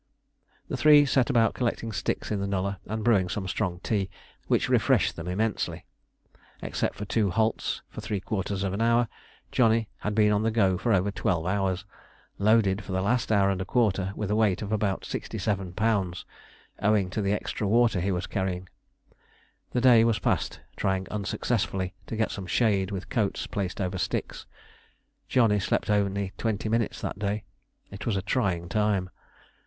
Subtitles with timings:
[0.67, 4.09] The three set about collecting sticks in the nullah and brewing some strong tea,
[4.47, 5.85] which refreshed them immensely.
[6.59, 9.07] Except for two halts for three quarters of an hour,
[9.51, 11.85] Johnny had been on the go for over twelve hours,
[12.39, 16.23] loaded for the last hour and a quarter with a weight of about 67 lb.,
[16.81, 18.67] owing to the extra water he was carrying.
[19.69, 24.47] The day was passed trying unsuccessfully to get some shade with coats placed over sticks.
[25.29, 27.43] Johnny slept only twenty minutes that day,
[27.91, 29.11] it was a trying time.